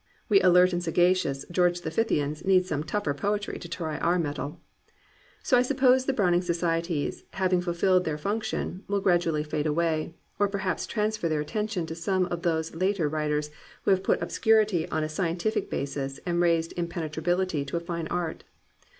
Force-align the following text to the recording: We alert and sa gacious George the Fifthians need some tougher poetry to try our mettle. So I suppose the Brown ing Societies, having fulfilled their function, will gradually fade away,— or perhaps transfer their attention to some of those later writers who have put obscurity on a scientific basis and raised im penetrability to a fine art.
We 0.29 0.41
alert 0.41 0.73
and 0.73 0.81
sa 0.83 0.89
gacious 0.89 1.45
George 1.51 1.81
the 1.81 1.91
Fifthians 1.91 2.43
need 2.43 2.65
some 2.65 2.83
tougher 2.83 3.13
poetry 3.13 3.59
to 3.59 3.69
try 3.69 3.99
our 3.99 4.17
mettle. 4.17 4.59
So 5.43 5.59
I 5.59 5.61
suppose 5.61 6.05
the 6.05 6.11
Brown 6.11 6.33
ing 6.33 6.41
Societies, 6.41 7.25
having 7.33 7.61
fulfilled 7.61 8.03
their 8.03 8.17
function, 8.17 8.83
will 8.87 8.99
gradually 8.99 9.43
fade 9.43 9.67
away,— 9.67 10.15
or 10.39 10.47
perhaps 10.47 10.87
transfer 10.87 11.29
their 11.29 11.39
attention 11.41 11.85
to 11.85 11.93
some 11.93 12.25
of 12.25 12.41
those 12.41 12.73
later 12.73 13.07
writers 13.07 13.51
who 13.83 13.91
have 13.91 14.01
put 14.01 14.23
obscurity 14.23 14.89
on 14.89 15.03
a 15.03 15.07
scientific 15.07 15.69
basis 15.69 16.19
and 16.25 16.41
raised 16.41 16.73
im 16.77 16.87
penetrability 16.87 17.63
to 17.67 17.77
a 17.77 17.79
fine 17.79 18.07
art. 18.07 18.43